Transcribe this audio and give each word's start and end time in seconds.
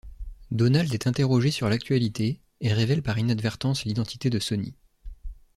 Donald 0.49 0.91
est 0.95 1.05
interrogé 1.05 1.51
sur 1.51 1.69
l'actualité, 1.69 2.39
et 2.59 2.73
révèle 2.73 3.03
par 3.03 3.19
inadvertance 3.19 3.85
l'identité 3.85 4.31
de 4.31 4.39
Sonny. 4.39 4.73